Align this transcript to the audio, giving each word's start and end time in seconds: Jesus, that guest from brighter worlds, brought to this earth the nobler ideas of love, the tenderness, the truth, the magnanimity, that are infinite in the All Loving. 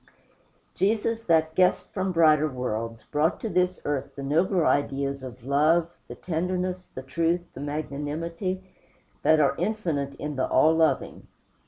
Jesus, 0.73 1.21
that 1.25 1.53
guest 1.53 1.93
from 1.93 2.11
brighter 2.11 2.47
worlds, 2.49 3.03
brought 3.03 3.39
to 3.41 3.49
this 3.49 3.79
earth 3.85 4.15
the 4.15 4.23
nobler 4.23 4.65
ideas 4.65 5.21
of 5.21 5.43
love, 5.45 5.91
the 6.07 6.15
tenderness, 6.15 6.87
the 6.95 7.03
truth, 7.03 7.41
the 7.53 7.59
magnanimity, 7.61 8.63
that 9.21 9.39
are 9.39 9.53
infinite 9.59 10.15
in 10.15 10.37
the 10.37 10.47
All 10.47 10.73
Loving. 10.75 11.27